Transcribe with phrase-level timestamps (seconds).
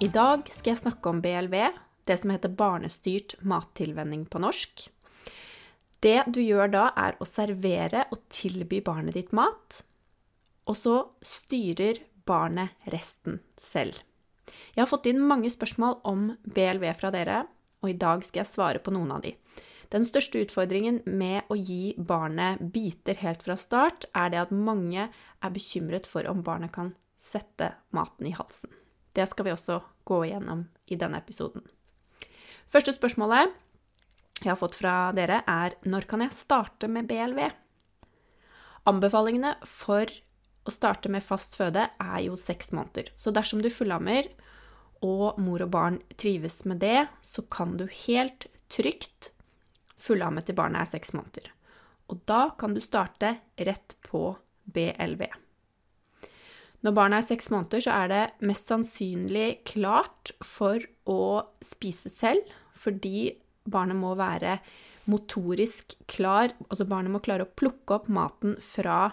[0.00, 1.54] I dag skal jeg snakke om BLV,
[2.08, 4.86] det som heter barnestyrt mattilvenning på norsk.
[6.00, 9.82] Det du gjør da, er å servere og tilby barnet ditt mat,
[10.64, 14.00] og så styrer barnet resten selv.
[14.72, 17.44] Jeg har fått inn mange spørsmål om BLV fra dere,
[17.84, 19.36] og i dag skal jeg svare på noen av de.
[19.92, 25.10] Den største utfordringen med å gi barnet biter helt fra start, er det at mange
[25.12, 28.79] er bekymret for om barnet kan sette maten i halsen.
[29.16, 31.64] Det skal vi også gå igjennom i denne episoden.
[32.70, 33.50] Første spørsmålet
[34.40, 37.42] jeg har fått fra dere, er når kan jeg starte med BLV?
[38.88, 40.08] Anbefalingene for
[40.64, 43.10] å starte med fast føde er jo seks måneder.
[43.20, 44.30] Så dersom du fullammer
[45.04, 49.32] og mor og barn trives med det, så kan du helt trygt
[50.00, 51.50] fullamme til barnet er seks måneder.
[52.08, 54.32] Og da kan du starte rett på
[54.72, 55.26] BLV.
[56.80, 61.22] Når barnet er seks måneder, så er det mest sannsynlig klart for å
[61.64, 63.34] spise selv, fordi
[63.68, 64.58] barnet må være
[65.10, 66.54] motorisk klar.
[66.70, 69.10] Altså barnet må klare å plukke opp maten fra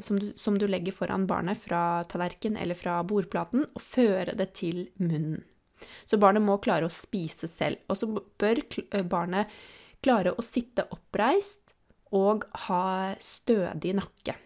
[0.00, 4.52] som du, som du legger foran barnet fra tallerken eller fra bordplaten, og føre det
[4.56, 5.42] til munnen.
[6.08, 7.82] Så barnet må klare å spise selv.
[7.92, 8.62] Og så bør
[9.10, 9.52] barnet
[10.04, 11.74] klare å sitte oppreist
[12.14, 14.36] og ha stødig nakke.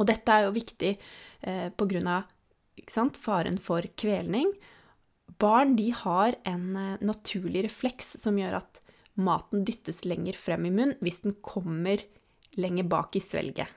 [0.00, 2.22] Og dette er jo viktig eh, pga.
[3.20, 4.52] faren for kvelning.
[5.38, 8.80] Barn de har en eh, naturlig refleks som gjør at
[9.20, 12.00] maten dyttes lenger frem i munnen hvis den kommer
[12.56, 13.68] lenger bak i svelget.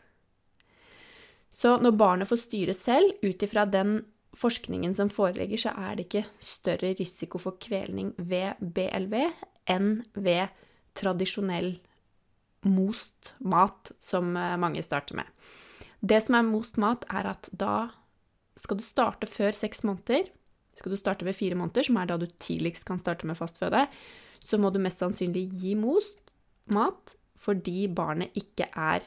[1.54, 4.00] Så når barnet får styre selv, ut ifra den
[4.34, 9.20] forskningen som foreligger, så er det ikke større risiko for kvelning ved BLV
[9.70, 10.50] enn ved
[10.98, 11.76] tradisjonell
[12.66, 15.30] most mat, som eh, mange starter med.
[16.04, 17.94] Det som er most mat, er at da
[18.60, 20.28] skal du starte før seks måneder.
[20.78, 23.86] Skal du starte ved fire måneder, som er da du tidligst kan starte med fastføde,
[24.44, 26.20] så må du mest sannsynlig gi most
[26.74, 29.04] mat fordi barnet ikke er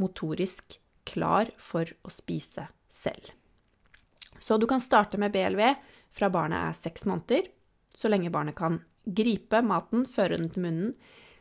[0.00, 0.76] motorisk
[1.08, 3.32] klar for å spise selv.
[4.38, 5.62] Så du kan starte med BLV
[6.14, 7.48] fra barnet er seks måneder,
[7.96, 10.94] så lenge barnet kan gripe maten, føre den til munnen,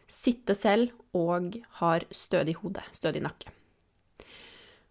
[0.07, 3.56] sitte selv og har stødig hode, stødig nakke.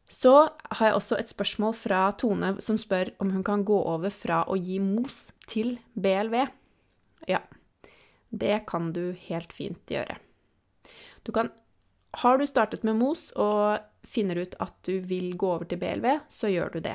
[0.09, 0.33] Så
[0.71, 4.45] har jeg også et spørsmål fra Tone som spør om hun kan gå over fra
[4.47, 6.37] å gi mos til BLV.
[7.27, 7.43] Ja,
[8.31, 10.19] det kan du helt fint gjøre.
[11.27, 11.51] Du kan
[12.17, 16.07] Har du startet med mos og finner ut at du vil gå over til BLV,
[16.33, 16.95] så gjør du det.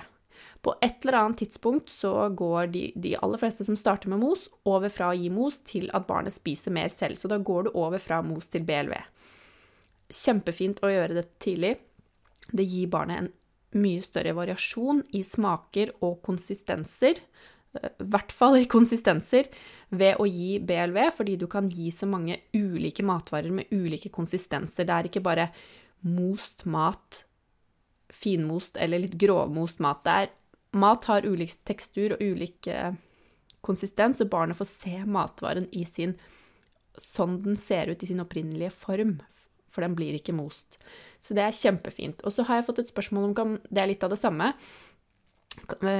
[0.61, 4.47] På et eller annet tidspunkt så går de, de aller fleste som starter med mos,
[4.65, 7.17] over fra å gi mos til at barnet spiser mer selv.
[7.17, 8.93] Så da går du over fra mos til BLV.
[10.09, 11.75] Kjempefint å gjøre det tidlig.
[12.51, 13.31] Det gir barnet en
[13.81, 17.21] mye større variasjon i smaker og konsistenser,
[17.71, 19.47] i hvert fall i konsistenser,
[19.91, 24.87] ved å gi BLV, fordi du kan gi så mange ulike matvarer med ulike konsistenser.
[24.87, 25.47] Det er ikke bare
[26.07, 27.23] most mat,
[28.11, 30.03] finmost eller litt grovmost mat.
[30.03, 30.33] Det er,
[30.79, 32.91] mat har ulik tekstur og ulik eh,
[33.63, 36.17] konsistens, og barnet får se matvaren i sin
[36.99, 39.19] sånn den ser ut i sin opprinnelige form,
[39.71, 40.79] for den blir ikke most.
[41.21, 42.23] Så det er kjempefint.
[42.25, 44.53] Og så har jeg fått et spørsmål om det er litt av det samme.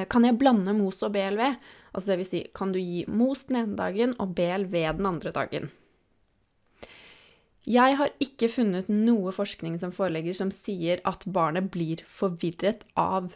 [0.09, 1.43] Kan jeg blande mos og BLV?
[1.91, 5.33] Altså det vil si, kan du gi mos den ene dagen og BLV den andre
[5.35, 5.69] dagen?
[7.69, 13.35] Jeg har ikke funnet noe forskning som foreligger som sier at barnet blir forvirret av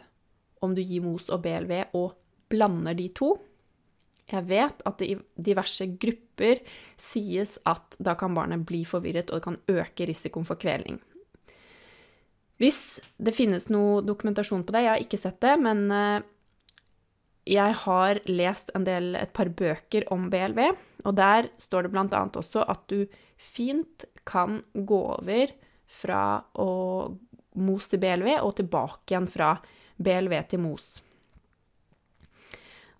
[0.64, 2.16] om du gir mos og BLV og
[2.50, 3.36] blander de to.
[4.26, 6.64] Jeg vet at det i diverse grupper
[6.98, 10.98] sies at da kan barnet bli forvirret, og det kan øke risikoen for kvelning.
[12.60, 16.24] Hvis det finnes noe dokumentasjon på det, jeg har ikke sett det, men eh,
[17.46, 20.62] jeg har lest del, et par bøker om BLV,
[21.06, 23.04] og der står det annet også at du
[23.36, 25.52] fint kan gå over
[25.86, 26.22] fra
[26.58, 26.70] å
[27.56, 29.54] mos til BLV og tilbake igjen fra
[29.96, 30.86] BLV til mos.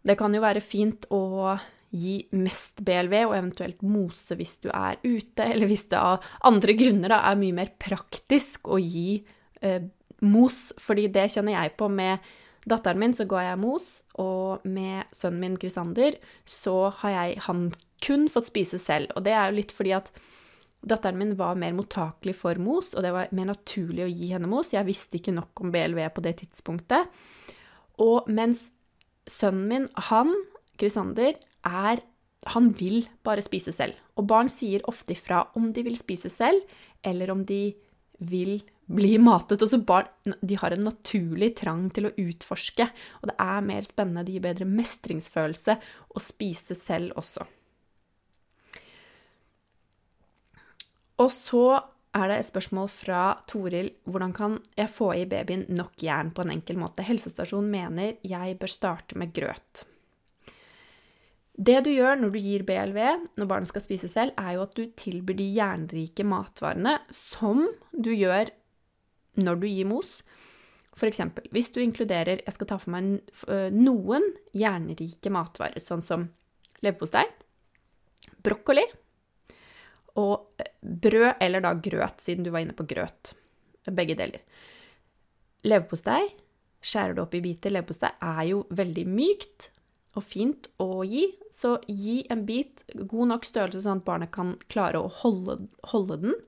[0.06, 1.56] Det kan jo være fint å
[1.96, 6.76] gi mest BLV, og eventuelt mose hvis du er ute, eller hvis det av andre
[6.78, 9.24] grunner da, er mye mer praktisk å gi
[9.62, 9.86] eh,
[10.24, 12.24] mos, fordi det kjenner jeg på med
[12.66, 13.88] datteren min så ga jeg mos,
[14.18, 16.16] og med sønnen min Krisander
[16.48, 17.68] så har jeg han
[18.04, 19.12] kun fått spise selv.
[19.14, 20.10] Og det er jo litt fordi at
[20.86, 24.50] datteren min var mer mottakelig for mos, og det var mer naturlig å gi henne
[24.50, 24.74] mos.
[24.74, 27.10] Jeg visste ikke nok om BLV på det tidspunktet.
[28.02, 28.68] Og mens
[29.30, 30.34] sønnen min, han,
[30.78, 32.04] Krisander, er
[32.46, 33.96] Han vil bare spise selv.
[34.14, 36.60] Og barn sier ofte ifra om de vil spise selv,
[37.02, 37.74] eller om de
[38.18, 39.62] vil bli matet.
[39.62, 42.88] Også barn de har en naturlig trang til å utforske,
[43.20, 45.78] og det er mer spennende, det gir bedre mestringsfølelse
[46.08, 47.46] å spise selv også.
[51.16, 51.66] Og så
[52.16, 56.44] er det et spørsmål fra Toril hvordan kan jeg få i babyen nok jern på
[56.44, 57.04] en enkel måte.
[57.04, 59.84] Helsestasjonen mener jeg bør starte med grøt.
[61.56, 62.98] Det du gjør når du gir BLV,
[63.40, 67.62] når barnet skal spise selv, er jo at du tilbyr de jernrike matvarene som
[67.96, 68.52] du gjør
[69.40, 70.18] når du gir mos.
[70.96, 73.18] Eksempel, hvis du inkluderer Jeg skal ta for meg
[73.72, 74.24] noen
[74.56, 76.24] jernrike matvarer, sånn som
[76.84, 77.24] leverpostei,
[78.44, 78.84] brokkoli,
[80.16, 83.34] og brød, eller da grøt, siden du var inne på grøt.
[83.92, 84.40] Begge deler.
[85.68, 86.22] Leverpostei,
[86.80, 87.74] skjærer du opp i biter.
[87.74, 89.70] Leverpostei er jo veldig mykt
[90.16, 94.54] og fint å gi, så gi en bit god nok størrelse sånn at barnet kan
[94.72, 95.58] klare å holde,
[95.92, 96.38] holde den.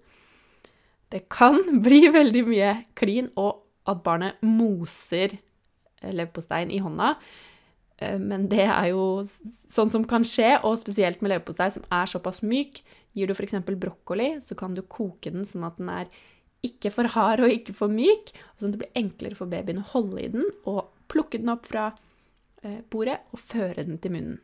[1.13, 5.39] Det kan bli veldig mye klin, og at barnet moser
[6.05, 7.15] leverposteien i hånda.
[7.99, 12.11] Eh, men det er jo sånn som kan skje, og spesielt med leverpostei som er
[12.11, 12.83] såpass myk,
[13.17, 13.57] Gir du f.eks.
[13.67, 16.11] brokkoli, så kan du koke den sånn at den er
[16.67, 19.89] ikke for hard og ikke for myk, sånn at det blir enklere for babyen å
[19.95, 22.08] holde i den og plukke den opp fra eh,
[22.91, 24.39] bordet og føre den til munnen.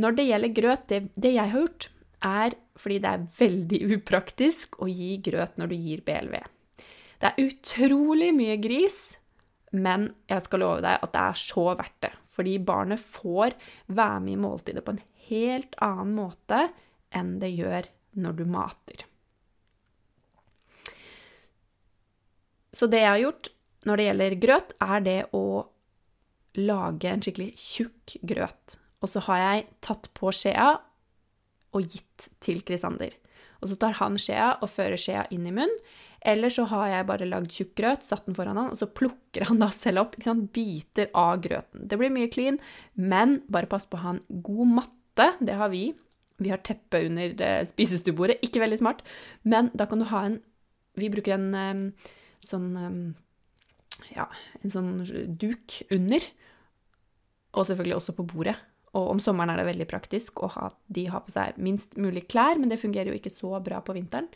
[0.00, 1.88] Når det gjelder grøt, det, det jeg har gjort,
[2.22, 6.36] er fordi det er veldig upraktisk å gi grøt når du gir BLV.
[7.22, 8.98] Det er utrolig mye gris,
[9.72, 12.12] men jeg skal love deg at det er så verdt det.
[12.32, 13.54] Fordi barnet får
[13.92, 16.66] være med i måltidet på en helt annen måte
[17.12, 17.88] enn det gjør
[18.22, 19.04] når du mater.
[22.72, 23.52] Så det jeg har gjort
[23.86, 25.44] når det gjelder grøt, er det å
[26.58, 28.76] lage en skikkelig tjukk grøt.
[29.02, 30.70] Og så har jeg tatt på skjea
[31.72, 33.14] og gitt til Krisander.
[33.62, 35.76] Og så tar han skjea og fører skjea inn i munnen.
[36.22, 39.48] Eller så har jeg bare lagd tjukk grøt, satt den foran han, og så plukker
[39.48, 40.12] han da selv opp
[40.54, 41.88] biter av grøten.
[41.90, 42.60] Det blir mye clean,
[42.94, 45.26] men bare pass på å ha en god matte.
[45.42, 45.88] Det har vi.
[46.38, 48.38] Vi har teppe under eh, spisestuebordet.
[48.46, 49.02] Ikke veldig smart,
[49.42, 50.40] men da kan du ha en
[50.92, 51.84] Vi bruker en um,
[52.44, 52.96] sånn um,
[54.12, 54.26] Ja,
[54.60, 54.90] en sånn
[55.40, 56.22] duk under.
[57.52, 58.56] Og selvfølgelig også på bordet.
[58.96, 62.26] Og om sommeren er det veldig praktisk å ha de har på seg minst mulig
[62.28, 64.28] klær, men det fungerer jo ikke så bra på vinteren.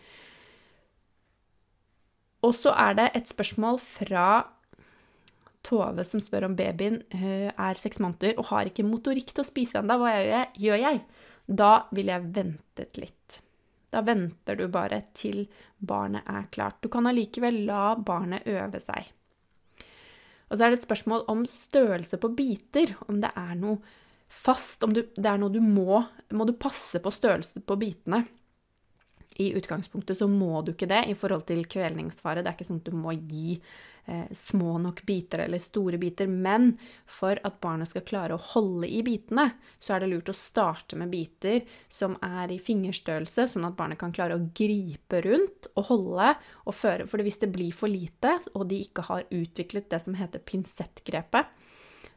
[2.44, 4.26] Og så er det et spørsmål fra
[5.66, 9.48] Tove som spør om babyen eh, er seks måneder og har ikke motorikk til å
[9.48, 9.96] spise ennå.
[9.98, 10.12] Hva
[10.54, 11.00] gjør jeg?
[11.46, 13.40] Da ville jeg ventet litt.
[13.90, 15.46] Da venter du bare til
[15.78, 16.78] barnet er klart.
[16.82, 19.10] Du kan allikevel la barnet øve seg.
[20.46, 23.80] Og så er det et spørsmål om størrelse på biter, om det er noe
[24.30, 26.02] fast, om du, det er noe du må
[26.34, 28.24] Må du passe på størrelse på bitene?
[29.38, 32.40] I utgangspunktet så må du ikke det i forhold til kvelningsfare.
[32.42, 33.58] Det er ikke sånn at du må gi
[34.32, 36.28] små nok biter eller store biter.
[36.30, 36.74] Men
[37.10, 39.48] for at barnet skal klare å holde i bitene,
[39.78, 44.00] så er det lurt å starte med biter som er i fingerstørrelse, sånn at barnet
[44.00, 46.32] kan klare å gripe rundt og holde
[46.64, 47.08] og føre.
[47.10, 51.50] For hvis det blir for lite, og de ikke har utviklet det som heter pinsettgrepet,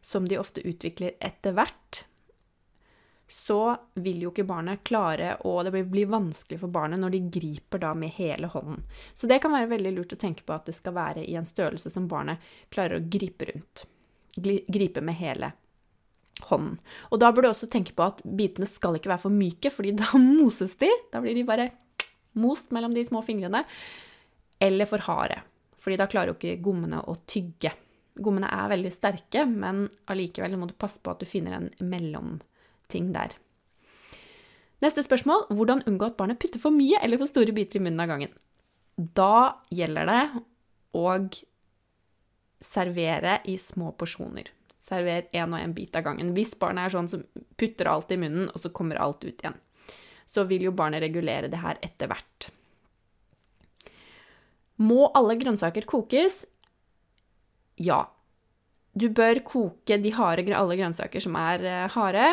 [0.01, 2.05] som de ofte utvikler etter hvert,
[3.29, 7.81] så vil jo ikke barnet klare og Det blir vanskelig for barnet når de griper
[7.83, 8.81] da med hele hånden.
[9.13, 11.45] Så det kan være veldig lurt å tenke på at det skal være i en
[11.45, 12.41] størrelse som barnet
[12.74, 13.86] klarer å gripe rundt.
[14.39, 15.51] Gripe med hele
[16.50, 16.79] hånden.
[17.13, 19.93] Og da bør du også tenke på at bitene skal ikke være for myke, fordi
[20.00, 20.89] da moses de.
[21.13, 21.69] Da blir de bare
[22.39, 23.62] most mellom de små fingrene.
[24.59, 25.39] Eller for harde,
[25.79, 27.71] fordi da klarer jo ikke gommene å tygge.
[28.19, 32.39] Gommene er veldig sterke, men allikevel må du passe på at du finner en mellom
[32.91, 33.36] ting der.
[34.84, 38.03] Neste spørsmål hvordan unngå at barnet putter for mye eller for store biter i munnen
[38.03, 38.36] av gangen.
[38.96, 40.22] Da gjelder det
[40.96, 41.05] å
[42.63, 44.50] servere i små porsjoner.
[44.79, 46.31] Server én og én bit av gangen.
[46.36, 47.25] Hvis barnet er sånn som
[47.60, 49.58] putter alt i munnen, og så kommer alt ut igjen,
[50.29, 52.50] så vil jo barnet regulere det her etter hvert.
[54.79, 56.46] Må alle grønnsaker kokes?
[57.79, 58.05] Ja.
[58.96, 62.29] Du bør koke de harde, alle grønnsaker som er eh, harde,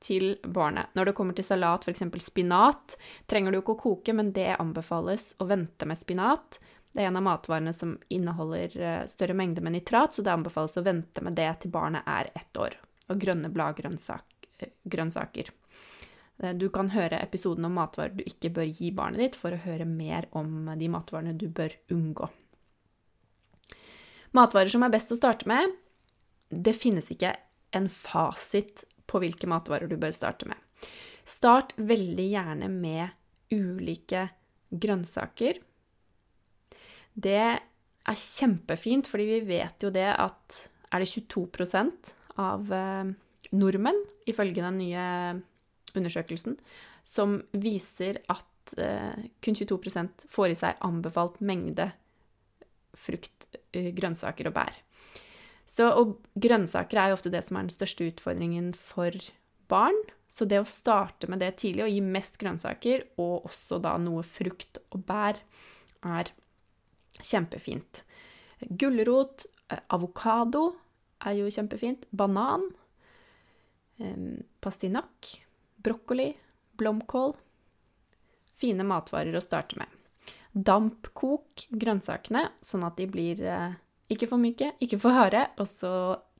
[0.00, 0.86] til barnet.
[0.94, 2.02] Når det kommer til salat, f.eks.
[2.24, 2.96] spinat,
[3.30, 6.60] trenger du ikke å koke, men det anbefales å vente med spinat
[6.92, 10.76] Det er en av matvarene som inneholder eh, større mengde med nitrat, så det anbefales
[10.80, 12.74] å vente med det til barnet er ett år.
[13.12, 15.50] Og grønne bladgrønnsaker.
[16.38, 19.62] Eh, du kan høre episoden om matvarer du ikke bør gi barnet ditt, for å
[19.62, 22.30] høre mer om de matvarene du bør unngå.
[24.36, 25.72] Matvarer som er best å starte med
[26.48, 27.32] Det finnes ikke
[27.76, 30.58] en fasit på hvilke matvarer du bør starte med.
[31.28, 34.28] Start veldig gjerne med ulike
[34.68, 35.60] grønnsaker.
[37.18, 37.38] Det
[38.08, 40.62] er kjempefint, fordi vi vet jo det at
[40.92, 41.82] er det 22
[42.38, 43.10] av eh,
[43.58, 43.98] nordmenn,
[44.30, 45.06] ifølge den nye
[45.98, 46.56] undersøkelsen,
[47.04, 51.90] som viser at eh, kun 22% får i seg anbefalt mengde
[52.98, 54.80] frukt, eh, grønnsaker og bær.
[55.68, 59.14] Så, og grønnsaker er jo ofte det som er den største utfordringen for
[59.68, 59.98] barn.
[60.28, 64.24] Så det å starte med det tidlig og gi mest grønnsaker, og også da noe
[64.26, 65.40] frukt og bær,
[66.04, 66.32] er
[67.18, 68.02] kjempefint.
[68.80, 70.70] Gulrot, eh, avokado
[71.26, 72.06] er jo kjempefint.
[72.14, 72.68] Banan,
[74.60, 75.32] pastinakk,
[75.82, 76.32] brokkoli,
[76.78, 77.34] blomkål.
[78.58, 79.90] Fine matvarer å starte med.
[80.52, 83.76] Dampkok grønnsakene, sånn at de blir eh,
[84.12, 85.92] ikke for myke, ikke for harde, og så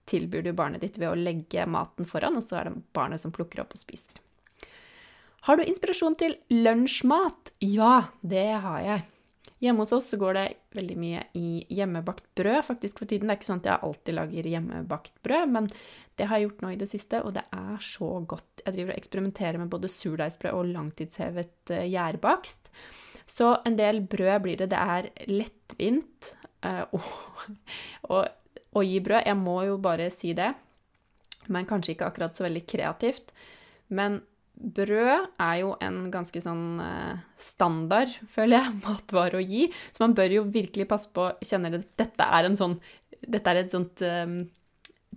[0.09, 3.35] tilbyr du barnet ditt ved å legge maten foran, og så er det barnet som
[3.35, 4.23] plukker opp og spiser.
[5.47, 7.53] Har du inspirasjon til lunsjmat?
[7.65, 9.07] Ja, det har jeg.
[9.59, 10.45] Hjemme hos oss går det
[10.77, 13.27] veldig mye i hjemmebakt brød faktisk for tiden.
[13.27, 15.67] Det er ikke sånn at jeg alltid lager hjemmebakt brød, men
[16.19, 18.63] det har jeg gjort nå i det siste, og det er så godt.
[18.65, 22.71] Jeg driver og eksperimenterer med både surdeigsbrød og langtidshevet uh, gjærbakst.
[23.29, 24.71] Så en del brød blir det.
[24.73, 26.33] Det er lettvint
[28.11, 28.25] uh,
[28.77, 29.27] å gi brød.
[29.27, 30.53] Jeg må jo bare si det,
[31.49, 33.33] men kanskje ikke akkurat så veldig kreativt.
[33.89, 34.21] Men
[34.59, 39.69] brød er jo en ganske sånn eh, standard, føler jeg, matvare å gi.
[39.93, 42.79] Så man bør jo virkelig passe på Kjenner det dette er en sånn
[43.19, 44.45] Dette er et sånt um,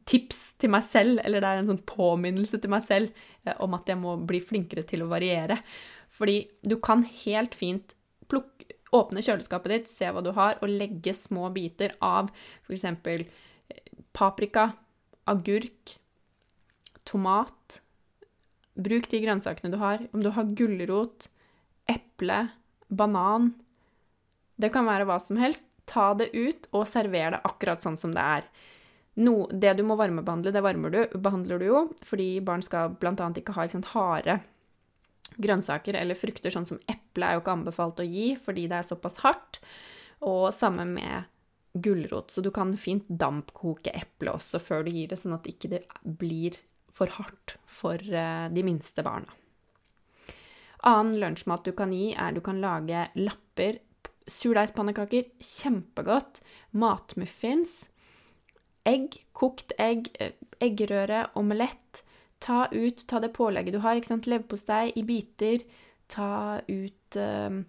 [0.10, 3.12] tips til meg selv, eller det er en sånn påminnelse til meg selv
[3.45, 5.60] eh, om at jeg må bli flinkere til å variere.
[6.12, 7.93] Fordi du kan helt fint
[8.95, 12.31] åpne kjøleskapet ditt, se hva du har, og legge små biter av
[12.67, 12.86] f.eks.
[14.15, 14.71] paprika,
[15.31, 15.98] agurk,
[17.07, 17.81] tomat
[18.81, 20.00] Bruk de grønnsakene du har.
[20.15, 21.27] Om du har gulrot,
[21.91, 22.45] eple,
[22.88, 23.51] banan
[24.55, 25.65] Det kan være hva som helst.
[25.89, 28.45] Ta det ut og server det akkurat sånn som det er.
[29.19, 33.12] No, det du må varmebehandle, det varmer du, behandler du jo, fordi barn skal bl.a.
[33.12, 34.38] ikke ha ikke sant, harde
[35.38, 38.88] grønnsaker eller frukter, sånn som eple er jo ikke anbefalt å gi fordi det er
[38.88, 39.61] såpass hardt.
[40.21, 41.29] Og samme med
[41.73, 42.31] gulrot.
[42.31, 45.81] Så du kan fint dampkoke eple også før du gir det, sånn at det ikke
[46.03, 46.59] blir
[46.91, 49.31] for hardt for eh, de minste barna.
[50.88, 53.79] Annen lunsjmat du kan gi, er du kan lage lapper,
[54.31, 56.41] surdeigspannekaker, kjempegodt,
[56.73, 57.85] matmuffins,
[58.88, 62.03] egg, kokt egg, eh, eggerøre, omelett.
[62.41, 65.63] Ta ut, ta det pålegget du har, ikke sant, leverpostei i biter.
[66.12, 67.62] Ta ut eh,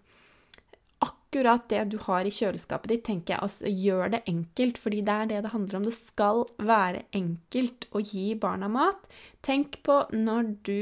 [1.32, 3.42] akkurat det du har i kjøleskapet ditt, tenker jeg.
[3.44, 5.88] Altså, gjør det enkelt, fordi det er det det handler om.
[5.88, 9.08] Det skal være enkelt å gi barna mat.
[9.44, 10.78] Tenk på når du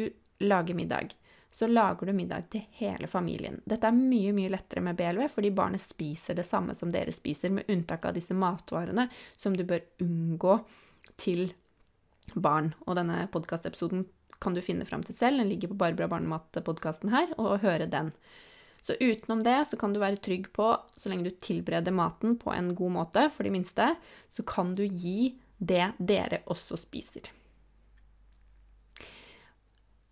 [0.46, 1.14] lager middag.
[1.50, 3.58] Så lager du middag til hele familien.
[3.66, 7.50] Dette er mye mye lettere med BLV, fordi barnet spiser det samme som dere spiser,
[7.50, 10.60] med unntak av disse matvarene som du bør unngå
[11.18, 11.48] til
[12.38, 12.70] barn.
[12.86, 14.06] Og denne podkastepisoden
[14.40, 15.42] kan du finne fram til selv.
[15.42, 18.12] Den ligger på Barbara Barnemat-podkasten her, og høre den.
[18.80, 22.52] Så utenom det så kan du være trygg på, så lenge du tilbereder maten på
[22.54, 23.92] en god måte for de minste,
[24.32, 27.28] så kan du gi det dere også spiser.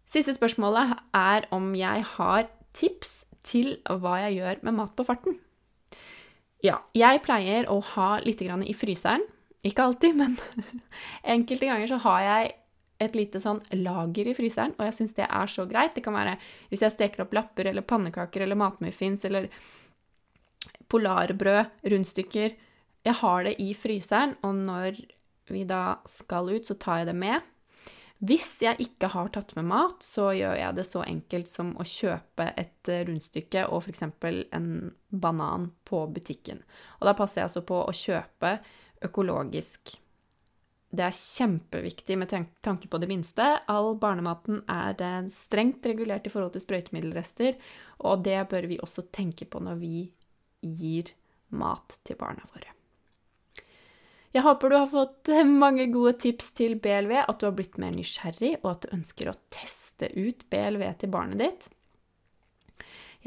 [0.09, 5.39] Siste spørsmålet er om jeg har tips til hva jeg gjør med mat på farten.
[6.65, 9.25] Ja, jeg pleier å ha litt i fryseren.
[9.69, 10.39] Ikke alltid, men
[11.37, 12.55] enkelte ganger så har jeg
[12.99, 15.95] et lite sånn lager i fryseren, og jeg syns det er så greit.
[15.95, 16.39] Det kan være
[16.71, 19.47] hvis jeg steker opp lapper eller pannekaker eller matmuffins eller
[20.91, 22.57] polarbrød, rundstykker.
[23.07, 24.99] Jeg har det i fryseren, og når
[25.53, 27.47] vi da skal ut, så tar jeg det med.
[28.19, 31.87] Hvis jeg ikke har tatt med mat, så gjør jeg det så enkelt som å
[31.87, 34.03] kjøpe et rundstykke og f.eks.
[34.59, 34.73] en
[35.09, 36.65] banan på butikken.
[36.99, 38.57] Og da passer jeg altså på å kjøpe
[39.05, 39.99] økologisk
[40.89, 42.31] det er kjempeviktig med
[42.65, 43.45] tanke på det minste.
[43.69, 47.59] All barnematen er eh, strengt regulert i forhold til sprøytemiddelrester,
[48.09, 50.09] og det bør vi også tenke på når vi
[50.65, 51.13] gir
[51.53, 52.73] mat til barna våre.
[54.33, 55.31] Jeg håper du har fått
[55.65, 59.29] mange gode tips til BLV, at du har blitt mer nysgjerrig, og at du ønsker
[59.29, 61.69] å teste ut BLV til barnet ditt.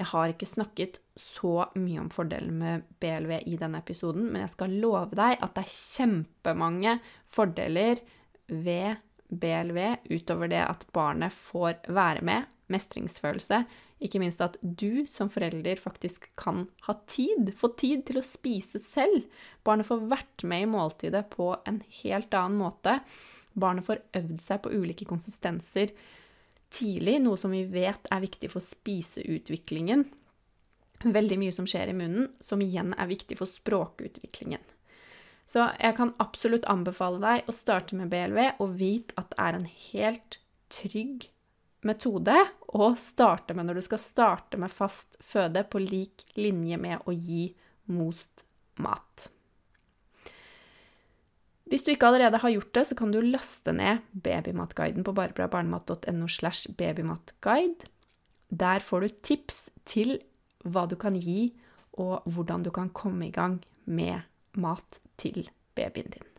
[0.01, 4.55] Jeg har ikke snakket så mye om fordelene med BLV i denne episoden, men jeg
[4.55, 6.95] skal love deg at det er kjempemange
[7.29, 8.01] fordeler
[8.49, 8.97] ved
[9.29, 9.77] BLV
[10.09, 13.61] utover det at barnet får være med, mestringsfølelse,
[14.01, 18.81] ikke minst at du som forelder faktisk kan ha tid, få tid til å spise
[18.81, 19.27] selv.
[19.61, 22.97] Barnet får vært med i måltidet på en helt annen måte.
[23.53, 25.93] Barnet får øvd seg på ulike konsistenser
[26.71, 30.05] tidlig, noe som vi vet er viktig for spiseutviklingen.
[31.01, 34.61] Veldig mye som skjer i munnen, som igjen er viktig for språkutviklingen.
[35.49, 39.57] Så jeg kan absolutt anbefale deg å starte med BLV, og vite at det er
[39.57, 40.39] en helt
[40.71, 41.27] trygg
[41.87, 42.37] metode
[42.77, 47.15] å starte med når du skal starte med fast føde på lik linje med å
[47.15, 47.49] gi
[47.91, 48.45] most
[48.79, 49.27] mat.
[51.71, 56.27] Hvis du ikke allerede har gjort det, så kan du laste ned babymatguiden på barbrabarnemat.no
[56.27, 57.87] slash babymatguide.
[58.51, 60.17] Der får du tips til
[60.67, 61.53] hva du kan gi,
[61.95, 64.27] og hvordan du kan komme i gang med
[64.59, 66.30] mat til babyen din.